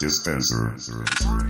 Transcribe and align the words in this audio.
Dispenser. 0.00 0.74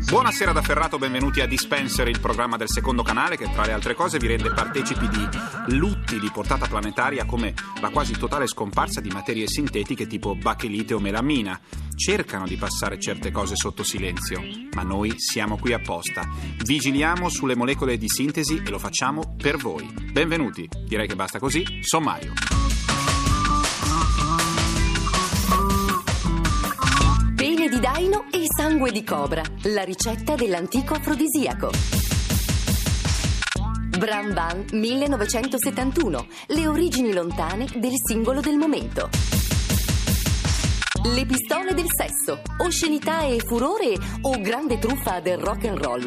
Buonasera 0.09 0.51
da 0.51 0.61
Ferrato, 0.61 0.99
benvenuti 0.99 1.41
a 1.41 1.47
Dispenser, 1.47 2.09
il 2.09 2.19
programma 2.19 2.57
del 2.57 2.69
secondo 2.69 3.05
canale 3.05 3.37
che 3.37 3.49
tra 3.53 3.65
le 3.65 3.71
altre 3.71 3.95
cose 3.95 4.19
vi 4.19 4.27
rende 4.27 4.53
partecipi 4.53 5.09
di 5.09 5.29
lutti 5.77 6.19
di 6.19 6.29
portata 6.33 6.67
planetaria 6.67 7.27
come 7.27 7.55
la 7.81 7.91
quasi 7.91 8.15
totale 8.15 8.49
scomparsa 8.49 9.01
di 9.01 9.09
materie 9.11 9.47
sintetiche 9.47 10.09
tipo 10.09 10.35
bachelite 10.35 10.95
o 10.95 10.99
melamina. 10.99 11.61
Cercano 11.95 12.45
di 12.45 12.57
passare 12.57 12.99
certe 12.99 13.31
cose 13.31 13.55
sotto 13.55 13.85
silenzio, 13.85 14.43
ma 14.75 14.83
noi 14.83 15.15
siamo 15.17 15.57
qui 15.57 15.73
apposta. 15.73 16.29
Vigiliamo 16.65 17.29
sulle 17.29 17.55
molecole 17.55 17.99
di 17.99 18.09
sintesi 18.09 18.63
e 18.67 18.69
lo 18.69 18.81
facciamo 18.81 19.37
per 19.41 19.59
voi. 19.59 19.89
Benvenuti, 20.11 20.69
direi 20.89 21.07
che 21.07 21.15
basta 21.15 21.39
così. 21.39 21.79
Sommario. 21.83 22.33
E 28.43 28.47
sangue 28.57 28.91
di 28.91 29.05
cobra, 29.05 29.43
la 29.65 29.83
ricetta 29.83 30.35
dell'antico 30.35 30.95
afrodisiaco. 30.95 31.71
Bram 33.99 34.33
Van 34.33 34.65
1971, 34.73 36.27
le 36.47 36.67
origini 36.67 37.13
lontane 37.13 37.67
del 37.77 37.93
singolo 38.03 38.41
del 38.41 38.57
momento. 38.57 39.11
Le 41.05 41.27
pistole 41.27 41.75
del 41.75 41.89
sesso, 41.89 42.41
oscenità 42.59 43.25
e 43.25 43.41
furore 43.41 43.95
o 44.23 44.41
grande 44.41 44.79
truffa 44.79 45.21
del 45.21 45.37
rock 45.37 45.67
and 45.67 45.79
roll. 45.85 46.07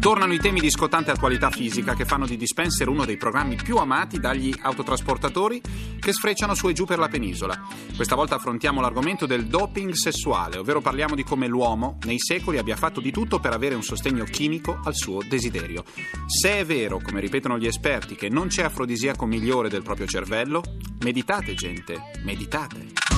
Tornano 0.00 0.32
i 0.32 0.38
temi 0.38 0.60
di 0.60 0.70
scottante 0.70 1.10
attualità 1.10 1.50
fisica 1.50 1.92
che 1.92 2.06
fanno 2.06 2.24
di 2.24 2.38
Dispenser 2.38 2.88
uno 2.88 3.04
dei 3.04 3.18
programmi 3.18 3.56
più 3.56 3.76
amati 3.76 4.18
dagli 4.18 4.50
autotrasportatori 4.62 5.60
che 6.00 6.14
sfrecciano 6.14 6.54
su 6.54 6.70
e 6.70 6.72
giù 6.72 6.86
per 6.86 6.98
la 6.98 7.08
penisola. 7.08 7.66
Questa 7.94 8.14
volta 8.14 8.36
affrontiamo 8.36 8.80
l'argomento 8.80 9.26
del 9.26 9.44
doping 9.44 9.92
sessuale, 9.92 10.56
ovvero 10.56 10.80
parliamo 10.80 11.14
di 11.14 11.22
come 11.22 11.48
l'uomo 11.48 11.98
nei 12.06 12.18
secoli 12.18 12.56
abbia 12.56 12.76
fatto 12.76 12.98
di 12.98 13.10
tutto 13.10 13.40
per 13.40 13.52
avere 13.52 13.74
un 13.74 13.82
sostegno 13.82 14.24
chimico 14.24 14.80
al 14.82 14.94
suo 14.94 15.20
desiderio. 15.28 15.84
Se 16.26 16.60
è 16.60 16.64
vero, 16.64 16.98
come 17.04 17.20
ripetono 17.20 17.58
gli 17.58 17.66
esperti, 17.66 18.14
che 18.14 18.30
non 18.30 18.48
c'è 18.48 18.62
afrodisiaco 18.62 19.26
migliore 19.26 19.68
del 19.68 19.82
proprio 19.82 20.06
cervello, 20.06 20.62
meditate 21.00 21.52
gente, 21.52 22.00
meditate. 22.22 23.09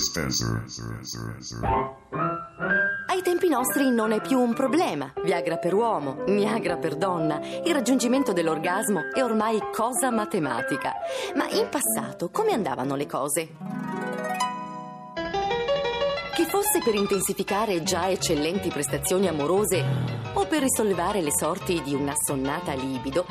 Dispenser. 0.00 0.64
Ai 3.06 3.20
tempi 3.20 3.50
nostri 3.50 3.90
non 3.90 4.12
è 4.12 4.22
più 4.22 4.40
un 4.40 4.54
problema. 4.54 5.12
Viagra 5.22 5.58
per 5.58 5.74
uomo, 5.74 6.24
Niagra 6.26 6.78
per 6.78 6.96
donna. 6.96 7.38
Il 7.38 7.74
raggiungimento 7.74 8.32
dell'orgasmo 8.32 9.12
è 9.12 9.22
ormai 9.22 9.60
cosa 9.70 10.10
matematica. 10.10 10.94
Ma 11.34 11.46
in 11.50 11.68
passato 11.68 12.30
come 12.30 12.52
andavano 12.52 12.94
le 12.94 13.06
cose? 13.06 13.79
Che 16.70 16.78
fosse 16.78 16.88
per 16.88 17.00
intensificare 17.00 17.82
già 17.82 18.08
eccellenti 18.10 18.68
prestazioni 18.68 19.26
amorose 19.26 19.84
o 20.34 20.46
per 20.46 20.62
risollevare 20.62 21.20
le 21.20 21.32
sorti 21.36 21.82
di 21.82 21.94
un'assonnata 21.94 22.74
libido, 22.74 23.26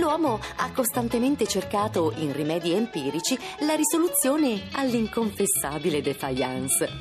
l'uomo 0.00 0.40
ha 0.56 0.72
costantemente 0.72 1.46
cercato 1.46 2.12
in 2.16 2.32
rimedi 2.32 2.72
empirici 2.72 3.38
la 3.60 3.74
risoluzione 3.74 4.68
all'inconfessabile 4.72 6.02
defiance. 6.02 6.98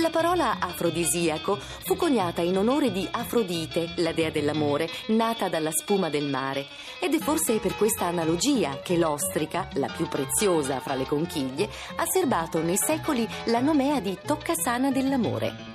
La 0.00 0.10
parola 0.10 0.56
afrodisiaco 0.58 1.58
fu 1.58 1.96
coniata 1.96 2.40
in 2.40 2.56
onore 2.56 2.90
di 2.90 3.06
Afrodite, 3.10 3.92
la 3.96 4.12
dea 4.12 4.30
dell'amore, 4.30 4.88
nata 5.08 5.48
dalla 5.48 5.70
spuma 5.70 6.08
del 6.08 6.28
mare. 6.28 6.66
Ed 7.00 7.12
è 7.12 7.18
forse 7.18 7.58
per 7.58 7.76
questa 7.76 8.06
analogia 8.06 8.80
che 8.82 8.96
l'ostrica, 8.96 9.68
la 9.74 9.88
più 9.94 10.08
preziosa 10.08 10.80
fra 10.80 10.94
le 10.94 11.04
conchiglie, 11.04 11.68
ha 11.96 12.06
serbato 12.06 12.62
nei 12.62 12.78
secoli 12.78 13.28
la 13.46 13.60
nomea 13.60 14.00
di 14.00 14.16
toccasana 14.54 14.90
dell'amore. 14.92 15.72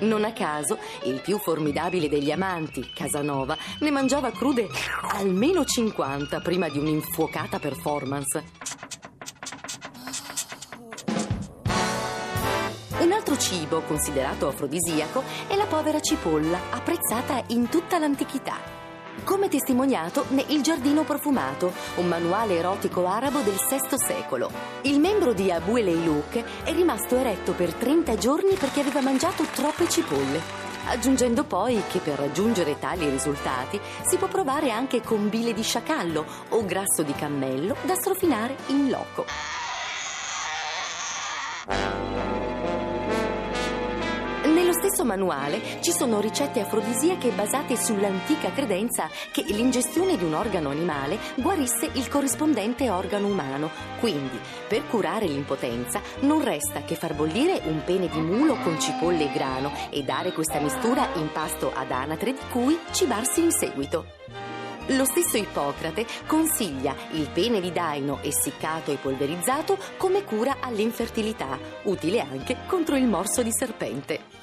Non 0.00 0.24
a 0.24 0.32
caso, 0.32 0.78
il 1.04 1.20
più 1.20 1.38
formidabile 1.38 2.08
degli 2.08 2.30
amanti, 2.30 2.90
Casanova, 2.92 3.56
ne 3.80 3.90
mangiava 3.90 4.32
crude 4.32 4.68
almeno 5.02 5.64
50 5.64 6.40
prima 6.40 6.68
di 6.68 6.78
un'infuocata 6.78 7.58
performance. 7.58 8.44
Un 12.98 13.12
altro 13.12 13.36
cibo 13.36 13.82
considerato 13.82 14.48
afrodisiaco 14.48 15.22
è 15.46 15.54
la 15.54 15.66
povera 15.66 16.00
cipolla, 16.00 16.58
apprezzata 16.70 17.44
in 17.48 17.68
tutta 17.68 17.98
l'antichità. 17.98 18.81
Come 19.24 19.48
testimoniato 19.48 20.24
ne 20.30 20.44
Il 20.48 20.62
giardino 20.62 21.04
profumato, 21.04 21.72
un 21.96 22.08
manuale 22.08 22.56
erotico 22.56 23.06
arabo 23.06 23.40
del 23.40 23.54
VI 23.54 23.96
secolo. 23.96 24.50
Il 24.82 24.98
membro 24.98 25.32
di 25.32 25.52
Abu 25.52 25.76
Leiluk 25.76 26.42
è 26.64 26.72
rimasto 26.72 27.16
eretto 27.16 27.52
per 27.52 27.72
30 27.72 28.16
giorni 28.16 28.54
perché 28.54 28.80
aveva 28.80 29.00
mangiato 29.00 29.44
troppe 29.44 29.88
cipolle. 29.88 30.40
Aggiungendo 30.88 31.44
poi 31.44 31.80
che 31.88 32.00
per 32.00 32.18
raggiungere 32.18 32.80
tali 32.80 33.08
risultati 33.08 33.80
si 34.04 34.16
può 34.16 34.26
provare 34.26 34.72
anche 34.72 35.00
con 35.00 35.28
bile 35.28 35.54
di 35.54 35.62
sciacallo 35.62 36.24
o 36.48 36.64
grasso 36.64 37.04
di 37.04 37.14
cammello 37.14 37.76
da 37.82 37.94
strofinare 37.94 38.56
in 38.68 38.88
loco. 38.90 39.61
Stesso 45.02 45.18
manuale 45.18 45.60
ci 45.80 45.90
sono 45.90 46.20
ricette 46.20 46.60
afrodisiache 46.60 47.30
basate 47.30 47.76
sull'antica 47.76 48.52
credenza 48.52 49.10
che 49.32 49.42
l'ingestione 49.48 50.16
di 50.16 50.22
un 50.22 50.32
organo 50.32 50.70
animale 50.70 51.18
guarisse 51.34 51.90
il 51.94 52.08
corrispondente 52.08 52.88
organo 52.88 53.26
umano. 53.26 53.70
Quindi, 53.98 54.38
per 54.68 54.86
curare 54.86 55.26
l'impotenza, 55.26 56.00
non 56.20 56.44
resta 56.44 56.82
che 56.82 56.94
far 56.94 57.14
bollire 57.14 57.62
un 57.64 57.82
pene 57.84 58.08
di 58.08 58.20
mulo 58.20 58.54
con 58.62 58.78
cipolle 58.80 59.24
e 59.24 59.32
grano 59.32 59.72
e 59.90 60.04
dare 60.04 60.32
questa 60.32 60.60
mistura 60.60 61.08
in 61.14 61.32
pasto 61.32 61.72
ad 61.74 61.90
anatre 61.90 62.34
di 62.34 62.40
cui 62.52 62.78
cibarsi 62.92 63.42
in 63.42 63.50
seguito. 63.50 64.06
Lo 64.88 65.04
stesso 65.04 65.36
Ippocrate 65.36 66.06
consiglia 66.26 66.94
il 67.12 67.28
pene 67.32 67.60
di 67.60 67.72
daino 67.72 68.20
essiccato 68.22 68.92
e 68.92 68.96
polverizzato 68.96 69.78
come 69.96 70.22
cura 70.22 70.58
all'infertilità, 70.60 71.58
utile 71.84 72.20
anche 72.20 72.56
contro 72.66 72.94
il 72.94 73.06
morso 73.06 73.42
di 73.42 73.50
serpente. 73.52 74.41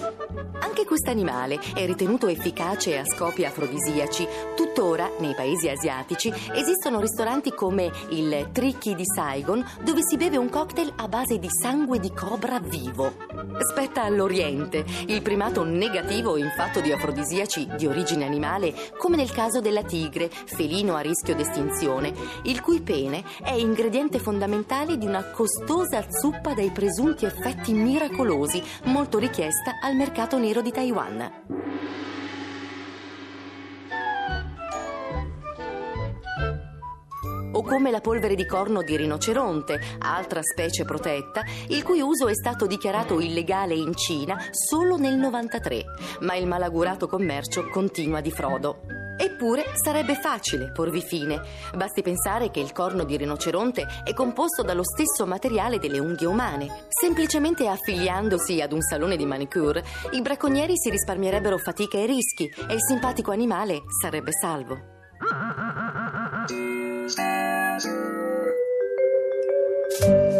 Thank 0.00 0.20
you. 0.20 0.27
Anche 0.60 0.84
quest'animale 0.84 1.58
è 1.74 1.86
ritenuto 1.86 2.26
efficace 2.26 2.98
a 2.98 3.04
scopi 3.06 3.46
afrodisiaci. 3.46 4.28
Tuttora, 4.54 5.10
nei 5.20 5.34
paesi 5.34 5.70
asiatici, 5.70 6.30
esistono 6.52 7.00
ristoranti 7.00 7.54
come 7.54 7.90
il 8.10 8.50
Tricky 8.52 8.94
di 8.94 9.04
Saigon, 9.06 9.64
dove 9.82 10.00
si 10.02 10.18
beve 10.18 10.36
un 10.36 10.50
cocktail 10.50 10.92
a 10.96 11.08
base 11.08 11.38
di 11.38 11.48
sangue 11.48 11.98
di 11.98 12.12
cobra 12.12 12.60
vivo. 12.60 13.14
Spetta 13.70 14.02
all'Oriente, 14.02 14.84
il 15.06 15.22
primato 15.22 15.64
negativo 15.64 16.36
in 16.36 16.52
fatto 16.54 16.80
di 16.80 16.92
afrodisiaci 16.92 17.66
di 17.76 17.86
origine 17.86 18.26
animale, 18.26 18.74
come 18.98 19.16
nel 19.16 19.32
caso 19.32 19.60
della 19.60 19.82
tigre, 19.82 20.28
felino 20.28 20.94
a 20.94 21.00
rischio 21.00 21.34
d'estinzione, 21.34 22.12
il 22.42 22.60
cui 22.60 22.82
pene 22.82 23.24
è 23.42 23.52
ingrediente 23.52 24.18
fondamentale 24.18 24.98
di 24.98 25.06
una 25.06 25.24
costosa 25.30 26.04
zuppa 26.10 26.52
dai 26.52 26.70
presunti 26.70 27.24
effetti 27.24 27.72
miracolosi, 27.72 28.62
molto 28.84 29.18
richiesta 29.18 29.78
al 29.82 29.94
mercato 29.94 30.16
nero 30.36 30.60
di 30.62 30.72
Taiwan. 30.72 31.32
O 37.52 37.62
come 37.62 37.90
la 37.92 38.00
polvere 38.00 38.34
di 38.34 38.44
corno 38.44 38.82
di 38.82 38.96
rinoceronte, 38.96 39.78
altra 40.00 40.42
specie 40.42 40.84
protetta, 40.84 41.44
il 41.68 41.84
cui 41.84 42.00
uso 42.00 42.26
è 42.26 42.34
stato 42.34 42.66
dichiarato 42.66 43.20
illegale 43.20 43.74
in 43.74 43.94
Cina 43.94 44.36
solo 44.50 44.96
nel 44.96 45.16
93, 45.16 45.84
ma 46.20 46.34
il 46.34 46.48
malaugurato 46.48 47.06
commercio 47.06 47.68
continua 47.68 48.20
di 48.20 48.32
frodo. 48.32 48.97
Eppure 49.20 49.64
sarebbe 49.74 50.14
facile 50.14 50.70
porvi 50.70 51.02
fine. 51.02 51.40
Basti 51.74 52.02
pensare 52.02 52.50
che 52.50 52.60
il 52.60 52.72
corno 52.72 53.04
di 53.04 53.16
rinoceronte 53.16 53.86
è 54.04 54.14
composto 54.14 54.62
dallo 54.62 54.84
stesso 54.84 55.26
materiale 55.26 55.78
delle 55.78 55.98
unghie 55.98 56.26
umane. 56.26 56.86
Semplicemente 56.88 57.66
affiliandosi 57.66 58.60
ad 58.60 58.72
un 58.72 58.80
salone 58.80 59.16
di 59.16 59.26
manicure, 59.26 59.84
i 60.12 60.22
bracconieri 60.22 60.74
si 60.76 60.88
risparmierebbero 60.90 61.58
fatica 61.58 61.98
e 61.98 62.06
rischi 62.06 62.44
e 62.44 62.74
il 62.74 62.82
simpatico 62.82 63.32
animale 63.32 63.82
sarebbe 64.00 64.30
salvo. 64.32 64.96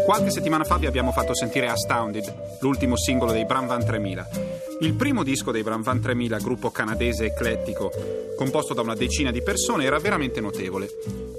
Qualche 0.05 0.31
settimana 0.31 0.65
fa 0.65 0.79
vi 0.79 0.87
abbiamo 0.87 1.13
fatto 1.13 1.35
sentire 1.35 1.69
Astounded, 1.69 2.59
l'ultimo 2.61 2.97
singolo 2.97 3.33
dei 3.33 3.45
Bram 3.45 3.67
Van 3.67 3.85
3000. 3.85 4.68
Il 4.81 4.95
primo 4.95 5.25
disco 5.25 5.51
dei 5.51 5.65
Bram 5.65 5.83
Van 5.83 6.01
3000, 6.01 6.39
gruppo 6.39 6.71
canadese 6.71 7.25
eclettico, 7.25 7.91
composto 8.37 8.75
da 8.75 8.83
una 8.83 8.95
decina 8.95 9.33
di 9.33 9.43
persone, 9.43 9.85
era 9.85 9.99
veramente 9.99 10.41
notevole. 10.41 10.89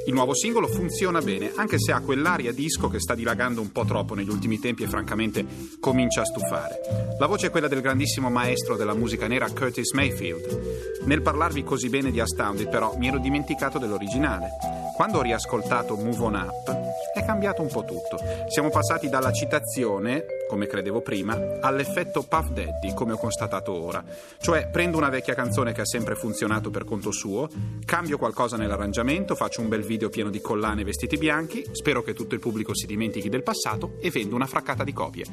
Il 0.08 0.14
nuovo 0.14 0.34
singolo 0.34 0.68
funziona 0.68 1.22
bene, 1.22 1.54
anche 1.56 1.80
se 1.80 1.94
ha 1.94 2.02
quell'aria 2.02 2.52
disco 2.52 2.90
che 2.90 3.00
sta 3.00 3.16
dilagando 3.16 3.62
un 3.62 3.72
po' 3.72 3.86
troppo 3.86 4.14
negli 4.14 4.30
ultimi 4.30 4.60
tempi 4.60 4.84
e 4.84 4.88
francamente 4.88 5.46
comincia 5.80 6.22
a 6.22 6.26
stufare. 6.26 6.80
La 7.18 7.28
voce 7.28 7.48
è 7.48 7.50
quella 7.50 7.70
del 7.70 7.80
grandissimo 7.80 8.30
maestro 8.30 8.76
della 8.76 8.94
musica 8.94 9.28
nera 9.28 9.50
Curtis 9.50 9.94
Mayfield. 9.94 11.04
Nel 11.06 11.22
parlarvi 11.22 11.64
così 11.64 11.88
bene 11.88 12.12
di 12.12 12.20
Astounded, 12.20 12.68
però, 12.68 12.98
mi 12.98 13.08
ero 13.08 13.20
dimenticato 13.20 13.78
dell'originale. 13.78 14.50
Quando 15.00 15.19
ho 15.19 15.22
riascoltato 15.22 15.96
Move 15.96 16.24
On 16.24 16.34
Up, 16.34 16.90
è 17.13 17.24
cambiato 17.24 17.62
un 17.62 17.69
po' 17.69 17.86
tutto. 17.86 18.19
Siamo 18.50 18.69
passati 18.69 19.07
dalla 19.07 19.31
citazione, 19.31 20.25
come 20.50 20.68
credevo 20.68 21.00
prima, 21.00 21.60
all'effetto 21.62 22.24
Puff 22.24 22.50
Daddy, 22.50 22.94
come 22.94 23.13
ho 23.13 23.18
constatato 23.18 23.72
ora. 23.72 24.04
Cioè, 24.42 24.68
prendo 24.68 24.98
una 24.98 25.07
vecchia 25.07 25.36
canzone 25.36 25.72
che 25.72 25.80
ha 25.80 25.86
sempre 25.86 26.16
funzionato 26.16 26.69
per 26.69 26.84
conto 26.84 27.12
suo, 27.12 27.48
cambio 27.86 28.18
qualcosa 28.18 28.57
nell'arrangiamento, 28.57 29.36
faccio 29.36 29.62
un 29.62 29.69
bel 29.69 29.84
video 29.84 30.10
pieno 30.10 30.30
di 30.30 30.42
collane 30.42 30.81
e 30.81 30.84
vestiti 30.84 31.16
bianchi, 31.16 31.66
spero 31.72 32.04
che 32.04 32.13
tutto 32.13 32.34
il 32.34 32.42
pubblico 32.42 32.75
si 32.75 32.86
dimentichi 32.86 33.30
del 33.30 33.44
passato 33.44 33.95
e 34.02 34.10
vendo 34.10 34.36
una 34.36 34.48
fraccata 34.48 34.84
di 34.84 34.92
copie. 34.92 35.24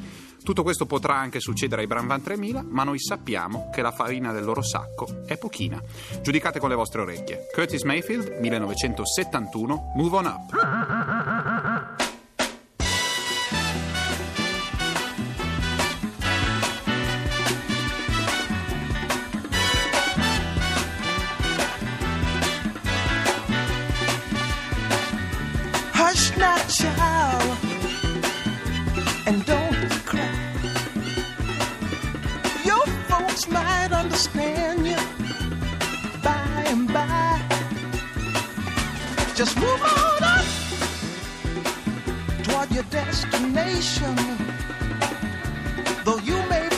Tutto 0.45 0.63
questo 0.63 0.87
potrà 0.87 1.17
anche 1.17 1.41
succedere 1.41 1.81
ai 1.81 1.89
Bram 1.89 2.07
Van 2.07 2.23
3000, 2.23 2.65
ma 2.69 2.85
noi 2.85 3.01
sappiamo 3.01 3.69
che 3.73 3.83
la 3.83 3.91
farina 3.91 4.31
del 4.31 4.45
loro 4.45 4.63
sacco 4.63 5.09
è 5.27 5.37
pochina. 5.37 5.83
Giudicate 6.21 6.61
con 6.61 6.69
le 6.69 6.77
vostre 6.77 7.01
orecchie. 7.01 7.49
Curtis 7.53 7.83
Mayfield, 7.83 8.37
1971, 8.39 9.56
Move 9.95 10.15
On 10.15 10.27
Up. 10.27 11.16
Just 39.37 39.55
move 39.59 39.83
on 39.83 40.23
up 40.23 40.47
toward 42.43 42.71
your 42.73 42.85
destination. 42.85 44.17
Though 46.07 46.17
you 46.21 46.37
may 46.49 46.76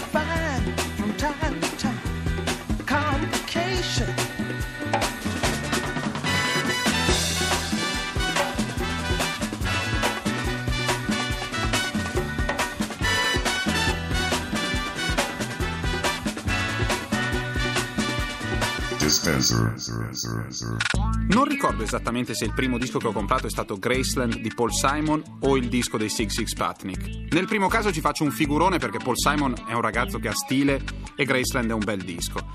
Non 21.29 21.45
ricordo 21.45 21.83
esattamente 21.83 22.35
se 22.35 22.45
il 22.45 22.53
primo 22.53 22.77
disco 22.77 22.99
che 22.99 23.07
ho 23.07 23.13
comprato 23.13 23.47
è 23.47 23.51
stato 23.51 23.79
Graceland 23.79 24.39
di 24.39 24.53
Paul 24.55 24.73
Simon 24.73 25.23
o 25.41 25.57
il 25.57 25.69
disco 25.69 25.97
dei 25.97 26.11
Six 26.11 26.35
Six 26.35 26.53
Patnick. 26.53 27.33
Nel 27.33 27.47
primo 27.47 27.69
caso 27.69 27.91
ci 27.91 28.01
faccio 28.01 28.25
un 28.25 28.31
figurone 28.31 28.79
perché 28.79 28.99
Paul 28.99 29.17
Simon 29.17 29.55
è 29.67 29.73
un 29.73 29.81
ragazzo 29.81 30.19
che 30.19 30.29
ha 30.29 30.35
stile 30.35 30.83
e 31.17 31.25
Graceland 31.25 31.71
è 31.71 31.73
un 31.73 31.85
bel 31.85 32.03
disco. 32.03 32.53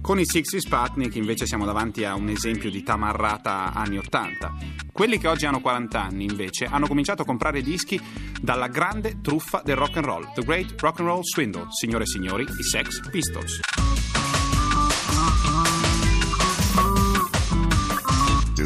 Con 0.00 0.20
i 0.20 0.24
Six 0.24 0.50
Six 0.50 0.68
Patnick 0.68 1.16
invece 1.16 1.46
siamo 1.46 1.64
davanti 1.64 2.04
a 2.04 2.14
un 2.14 2.28
esempio 2.28 2.70
di 2.70 2.84
tamarrata 2.84 3.72
anni 3.72 3.98
80. 3.98 4.54
Quelli 4.92 5.18
che 5.18 5.26
oggi 5.26 5.46
hanno 5.46 5.60
40 5.60 6.00
anni 6.00 6.24
invece 6.24 6.66
hanno 6.66 6.86
cominciato 6.86 7.22
a 7.22 7.24
comprare 7.24 7.62
dischi 7.62 8.00
dalla 8.40 8.68
grande 8.68 9.20
truffa 9.20 9.62
del 9.64 9.74
rock 9.74 9.96
and 9.96 10.06
roll, 10.06 10.32
The 10.34 10.42
Great 10.42 10.80
Rock 10.80 11.00
and 11.00 11.08
Roll 11.08 11.22
Swindle, 11.22 11.66
signore 11.70 12.04
e 12.04 12.06
signori, 12.06 12.44
i 12.44 12.62
Sex 12.62 13.00
Pistols. 13.10 13.85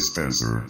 Dispenser. 0.01 0.65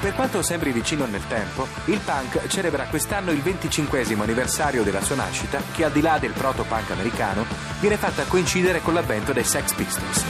Per 0.00 0.14
quanto 0.14 0.40
sembri 0.40 0.72
vicino 0.72 1.04
nel 1.04 1.26
tempo, 1.28 1.68
il 1.84 2.00
punk 2.00 2.46
celebra 2.48 2.86
quest'anno 2.86 3.30
il 3.30 3.42
25 3.42 4.02
anniversario 4.18 4.82
della 4.82 5.02
sua 5.02 5.16
nascita, 5.16 5.60
che 5.70 5.84
al 5.84 5.92
di 5.92 6.00
là 6.00 6.18
del 6.18 6.32
proto-punk 6.32 6.90
americano, 6.90 7.44
viene 7.78 7.98
fatta 7.98 8.24
coincidere 8.24 8.80
con 8.80 8.94
l'avvento 8.94 9.34
dei 9.34 9.44
Sex 9.44 9.74
Pistols. 9.74 10.24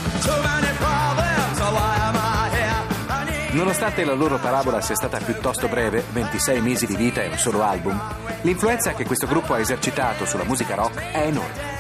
Nonostante 3.53 4.05
la 4.05 4.15
loro 4.15 4.39
parabola 4.39 4.81
sia 4.81 4.97
stata 4.97 5.19
piuttosto 5.19 5.69
breve, 5.69 6.05
26 6.11 6.61
mesi 6.61 6.87
di 6.87 6.97
vita 6.97 7.23
e 7.23 7.29
un 7.29 7.39
solo 7.39 7.63
album, 7.63 8.01
l'influenza 8.43 8.95
che 8.95 9.05
questo 9.05 9.29
gruppo 9.29 9.55
ha 9.55 9.61
esercitato 9.61 10.27
sulla 10.27 10.45
musica 10.45 10.75
rock 10.75 11.13
è 11.13 11.27
enorme. 11.27 11.72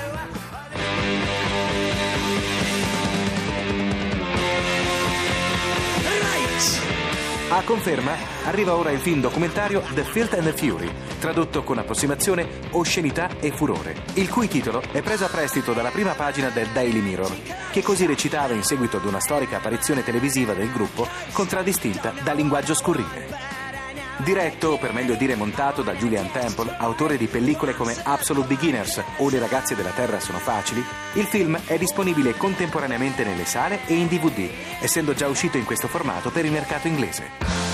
A 7.54 7.60
conferma 7.64 8.12
arriva 8.46 8.74
ora 8.74 8.92
il 8.92 8.98
film 8.98 9.20
documentario 9.20 9.82
The 9.92 10.04
Filth 10.04 10.32
and 10.32 10.44
the 10.44 10.54
Fury, 10.54 10.90
tradotto 11.20 11.62
con 11.62 11.76
approssimazione 11.76 12.48
Oscenità 12.70 13.28
e 13.40 13.52
Furore, 13.52 13.94
il 14.14 14.30
cui 14.30 14.48
titolo 14.48 14.82
è 14.90 15.02
preso 15.02 15.26
a 15.26 15.28
prestito 15.28 15.74
dalla 15.74 15.90
prima 15.90 16.14
pagina 16.14 16.48
del 16.48 16.68
Daily 16.68 17.00
Mirror, 17.00 17.30
che 17.70 17.82
così 17.82 18.06
recitava 18.06 18.54
in 18.54 18.62
seguito 18.62 18.96
ad 18.96 19.04
una 19.04 19.20
storica 19.20 19.58
apparizione 19.58 20.02
televisiva 20.02 20.54
del 20.54 20.72
gruppo 20.72 21.06
contraddistinta 21.32 22.14
da 22.22 22.32
linguaggio 22.32 22.72
scurrile. 22.72 23.51
Diretto, 24.18 24.68
o 24.68 24.78
per 24.78 24.92
meglio 24.92 25.14
dire 25.14 25.34
montato, 25.34 25.82
da 25.82 25.94
Julian 25.94 26.30
Temple, 26.30 26.74
autore 26.78 27.16
di 27.16 27.26
pellicole 27.26 27.74
come 27.74 27.96
Absolute 28.02 28.46
Beginners 28.46 29.02
o 29.16 29.28
Le 29.28 29.38
ragazze 29.38 29.74
della 29.74 29.90
Terra 29.90 30.20
sono 30.20 30.38
facili, 30.38 30.84
il 31.14 31.24
film 31.24 31.58
è 31.64 31.76
disponibile 31.78 32.36
contemporaneamente 32.36 33.24
nelle 33.24 33.44
sale 33.44 33.80
e 33.86 33.94
in 33.94 34.06
DVD, 34.06 34.48
essendo 34.80 35.14
già 35.14 35.26
uscito 35.26 35.56
in 35.56 35.64
questo 35.64 35.88
formato 35.88 36.30
per 36.30 36.44
il 36.44 36.52
mercato 36.52 36.86
inglese. 36.86 37.72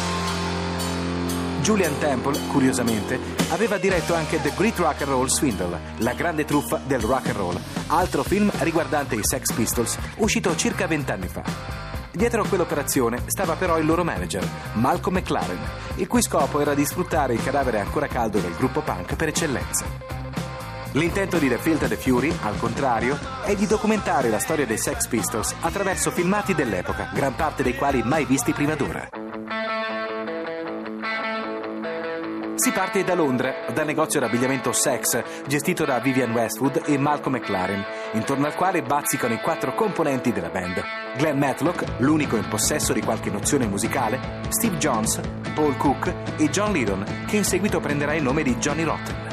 Julian 1.61 1.99
Temple, 1.99 2.38
curiosamente, 2.47 3.18
aveva 3.50 3.76
diretto 3.76 4.14
anche 4.14 4.40
The 4.40 4.52
Great 4.57 4.78
Rock 4.78 5.02
and 5.02 5.11
Roll 5.11 5.26
Swindle, 5.26 5.78
la 5.99 6.14
grande 6.14 6.47
truffa 6.47 6.80
del 6.83 7.00
rock 7.00 7.26
and 7.26 7.37
roll, 7.37 7.61
altro 7.88 8.23
film 8.23 8.50
riguardante 8.61 9.16
i 9.16 9.21
Sex 9.23 9.52
Pistols, 9.52 9.99
uscito 10.16 10.57
circa 10.57 10.87
vent'anni 10.87 11.28
fa. 11.28 11.88
Dietro 12.18 12.42
a 12.42 12.48
quell'operazione 12.48 13.22
stava 13.26 13.54
però 13.54 13.78
il 13.78 13.87
loro 13.87 14.02
manager, 14.02 14.44
Malcolm 14.72 15.18
McLaren, 15.18 15.56
il 15.98 16.08
cui 16.08 16.20
scopo 16.20 16.58
era 16.58 16.75
di 16.75 16.84
sfruttare 16.84 17.34
il 17.34 17.40
cadavere 17.44 17.78
ancora 17.78 18.08
caldo 18.08 18.40
del 18.40 18.56
gruppo 18.56 18.80
punk 18.80 19.14
per 19.14 19.28
eccellenza. 19.28 19.87
L'intento 20.94 21.38
di 21.38 21.48
The 21.48 21.58
Filth 21.58 21.82
and 21.82 21.92
the 21.92 21.96
Fury, 21.96 22.37
al 22.42 22.58
contrario, 22.58 23.16
è 23.44 23.54
di 23.54 23.68
documentare 23.68 24.30
la 24.30 24.40
storia 24.40 24.66
dei 24.66 24.78
Sex 24.78 25.06
Pistols 25.06 25.54
attraverso 25.60 26.10
filmati 26.10 26.56
dell'epoca, 26.56 27.08
gran 27.14 27.37
parte 27.37 27.62
dei 27.62 27.76
quali 27.76 28.02
mai 28.02 28.25
visti 28.25 28.52
prima 28.52 28.75
d'ora. 28.75 29.17
Si 32.59 32.73
parte 32.73 33.05
da 33.05 33.15
Londra, 33.15 33.67
dal 33.73 33.87
negozio 33.87 34.19
d'abbigliamento 34.19 34.73
Sex, 34.73 35.23
gestito 35.47 35.85
da 35.85 36.00
Vivian 36.00 36.33
Westwood 36.33 36.83
e 36.87 36.99
Malcolm 36.99 37.37
McLaren, 37.37 37.85
intorno 38.15 38.47
al 38.47 38.57
quale 38.57 38.83
bazzicano 38.83 39.33
i 39.33 39.41
quattro 39.41 39.75
componenti 39.75 40.33
della 40.33 40.49
band. 40.49 40.83
Glenn 41.17 41.38
Matlock, 41.38 41.85
l'unico 41.99 42.35
in 42.35 42.49
possesso 42.49 42.93
di 42.93 43.00
qualche 43.00 43.31
nozione 43.31 43.69
musicale, 43.69 44.41
Steve 44.49 44.77
Jones, 44.77 45.21
Paul 45.55 45.77
Cook 45.77 46.12
e 46.37 46.50
John 46.50 46.73
Lydon, 46.73 47.05
che 47.29 47.37
in 47.37 47.45
seguito 47.45 47.79
prenderà 47.79 48.15
il 48.15 48.25
nome 48.25 48.43
di 48.43 48.57
Johnny 48.57 48.83
Rotten. 48.83 49.27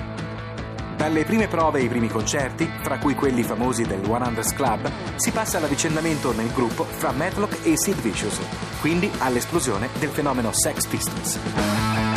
Dalle 0.96 1.24
prime 1.24 1.48
prove 1.48 1.79
ai 1.79 1.88
primi 1.88 2.10
concerti, 2.10 2.72
fra 2.84 3.00
cui 3.00 3.15
quelli 3.15 3.41
famosi 3.41 3.86
del 3.86 4.03
100 4.03 4.53
Club, 4.53 4.91
si 5.15 5.32
passa 5.32 5.58
all'avvicendamento 5.58 6.32
nel 6.32 6.53
gruppo 6.53 6.84
fra 6.84 7.12
Matlock 7.12 7.65
e 7.65 7.75
Sid 7.75 8.00
Vicious, 8.01 8.39
quindi 8.82 9.10
all'esplosione 9.17 9.89
del 9.98 10.10
fenomeno 10.10 10.51
Sex 10.51 10.86
Pistols. 10.86 12.14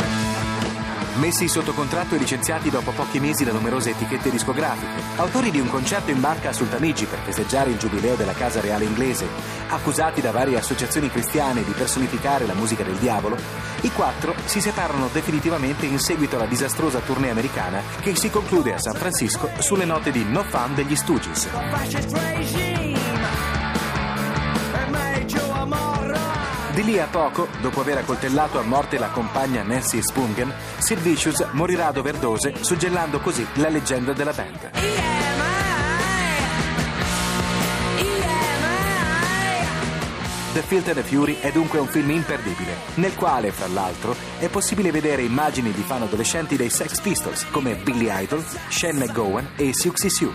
Messi 1.19 1.49
sotto 1.49 1.73
contratto 1.73 2.15
e 2.15 2.17
licenziati 2.17 2.69
dopo 2.69 2.91
pochi 2.91 3.19
mesi 3.19 3.43
da 3.43 3.51
numerose 3.51 3.89
etichette 3.89 4.29
discografiche, 4.29 5.17
autori 5.17 5.51
di 5.51 5.59
un 5.59 5.67
concerto 5.67 6.11
in 6.11 6.21
barca 6.21 6.49
a 6.49 6.53
Sultamigi 6.53 7.05
per 7.07 7.19
festeggiare 7.19 7.71
il 7.71 7.77
giubileo 7.77 8.15
della 8.15 8.31
Casa 8.31 8.61
Reale 8.61 8.85
inglese, 8.85 9.27
accusati 9.67 10.21
da 10.21 10.31
varie 10.31 10.57
associazioni 10.57 11.09
cristiane 11.09 11.65
di 11.65 11.71
personificare 11.71 12.45
la 12.45 12.53
musica 12.53 12.83
del 12.83 12.95
diavolo, 12.95 13.35
i 13.81 13.91
quattro 13.91 14.33
si 14.45 14.61
separano 14.61 15.09
definitivamente 15.11 15.85
in 15.85 15.99
seguito 15.99 16.37
alla 16.37 16.45
disastrosa 16.45 16.99
tournée 16.99 17.31
americana 17.31 17.81
che 17.99 18.15
si 18.15 18.29
conclude 18.29 18.73
a 18.73 18.79
San 18.79 18.95
Francisco 18.95 19.49
sulle 19.59 19.85
note 19.85 20.11
di 20.11 20.23
No 20.23 20.43
Fun 20.43 20.73
degli 20.73 20.95
Stooges. 20.95 22.88
Di 26.79 26.85
lì 26.85 26.97
a 26.97 27.07
poco, 27.07 27.49
dopo 27.59 27.81
aver 27.81 27.97
accoltellato 27.97 28.57
a 28.57 28.61
morte 28.61 28.97
la 28.97 29.09
compagna 29.09 29.63
Nancy 29.63 30.01
Spungen, 30.01 30.49
Sid 30.77 30.99
Vicious 30.99 31.45
morirà 31.51 31.87
ad 31.87 31.97
overdose, 31.97 32.53
suggellando 32.61 33.19
così 33.19 33.45
la 33.55 33.67
leggenda 33.67 34.13
della 34.13 34.31
band. 34.31 35.38
The 40.51 40.63
Filth 40.63 40.87
and 40.87 40.95
the 40.95 41.03
Fury 41.03 41.37
è 41.39 41.51
dunque 41.51 41.77
un 41.77 41.85
film 41.85 42.09
imperdibile, 42.09 42.75
nel 42.95 43.13
quale, 43.13 43.51
fra 43.51 43.67
l'altro, 43.67 44.15
è 44.39 44.49
possibile 44.49 44.89
vedere 44.89 45.21
immagini 45.21 45.71
di 45.71 45.83
fan 45.83 46.01
adolescenti 46.01 46.57
dei 46.57 46.71
Sex 46.71 46.99
Pistols, 47.01 47.45
come 47.51 47.75
Billy 47.75 48.07
Idol, 48.09 48.43
Shane 48.67 49.05
McGowan 49.05 49.49
e 49.55 49.69
Siouxsie 49.73 50.09
Sioux. 50.09 50.33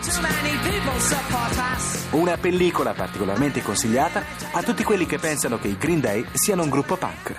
Una 2.11 2.37
pellicola 2.37 2.93
particolarmente 2.93 3.61
consigliata 3.61 4.23
a 4.51 4.63
tutti 4.63 4.85
quelli 4.85 5.05
che 5.05 5.19
pensano 5.19 5.59
che 5.59 5.67
i 5.67 5.77
Green 5.77 5.99
Day 5.99 6.25
siano 6.31 6.63
un 6.63 6.69
gruppo 6.69 6.95
punk. 6.95 7.35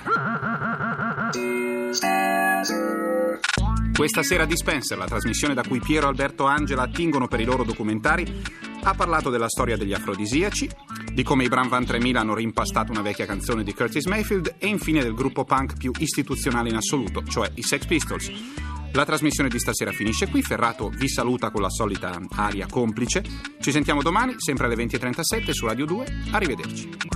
Questa 3.97 4.23
sera 4.23 4.45
di 4.45 4.55
Spencer, 4.55 4.99
la 4.99 5.07
trasmissione 5.07 5.55
da 5.55 5.63
cui 5.67 5.81
Piero 5.81 6.07
Alberto 6.07 6.45
Angela 6.45 6.83
attingono 6.83 7.29
per 7.29 7.41
i 7.41 7.45
loro 7.45 7.65
documentari, 7.65 8.43
ha 8.83 8.93
parlato 8.93 9.31
della 9.31 9.49
storia 9.49 9.79
degli 9.79 9.95
afrodisiaci, 9.95 10.69
di 11.15 11.23
come 11.23 11.45
i 11.45 11.49
Bram 11.49 11.71
Van 11.71 11.87
3000 11.87 12.21
hanno 12.21 12.35
rimpastato 12.35 12.93
una 12.93 13.01
vecchia 13.01 13.25
canzone 13.25 13.65
di 13.65 13.73
Curtis 13.73 14.05
Mayfield 14.05 14.57
e 14.59 14.67
infine 14.67 15.03
del 15.03 15.15
gruppo 15.15 15.45
punk 15.45 15.79
più 15.79 15.93
istituzionale 15.99 16.69
in 16.69 16.77
assoluto, 16.77 17.25
cioè 17.25 17.51
i 17.55 17.63
Sex 17.63 17.87
Pistols. 17.87 18.31
La 18.93 19.07
trasmissione 19.07 19.49
di 19.49 19.59
stasera 19.59 19.93
finisce 19.93 20.29
qui, 20.29 20.43
Ferrato 20.43 20.91
vi 20.91 21.09
saluta 21.09 21.51
con 21.51 21.63
la 21.63 21.71
solita 21.71 22.21
aria 22.35 22.67
complice. 22.67 23.23
Ci 23.59 23.73
sentiamo 23.73 24.03
domani, 24.03 24.35
sempre 24.37 24.67
alle 24.67 24.77
20.37 24.77 25.53
su 25.53 25.65
Radio 25.65 25.87
2. 25.87 26.07
Arrivederci. 26.33 27.16